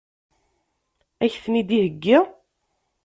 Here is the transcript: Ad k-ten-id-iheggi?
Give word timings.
Ad 1.23 1.29
k-ten-id-iheggi? 1.33 2.17